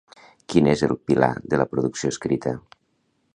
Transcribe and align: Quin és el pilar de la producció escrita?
Quin 0.53 0.69
és 0.71 0.81
el 0.87 0.95
pilar 1.11 1.29
de 1.51 1.59
la 1.63 1.67
producció 1.75 2.13
escrita? 2.15 2.55